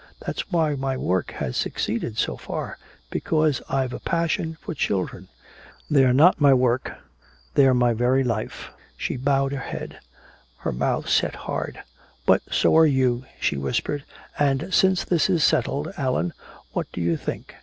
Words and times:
That's 0.25 0.51
why 0.51 0.73
my 0.73 0.97
work 0.97 1.29
has 1.33 1.55
succeeded 1.55 2.17
so 2.17 2.35
far 2.35 2.79
because 3.11 3.61
I've 3.69 3.93
a 3.93 3.99
passion 3.99 4.57
for 4.59 4.73
children! 4.73 5.27
They're 5.91 6.11
not 6.11 6.41
my 6.41 6.55
work, 6.55 6.91
they're 7.53 7.75
my 7.75 7.93
very 7.93 8.23
life!" 8.23 8.71
She 8.97 9.15
bowed 9.15 9.51
her 9.51 9.59
head, 9.59 9.99
her 10.65 10.71
mouth 10.71 11.07
set 11.07 11.35
hard. 11.35 11.83
"But 12.25 12.41
so 12.51 12.75
are 12.77 12.87
you," 12.87 13.25
she 13.39 13.57
whispered. 13.57 14.03
"And 14.39 14.73
since 14.73 15.03
this 15.03 15.29
is 15.29 15.43
settled, 15.43 15.93
Allan, 15.97 16.33
what 16.73 16.91
do 16.91 16.99
you 16.99 17.15
think? 17.15 17.53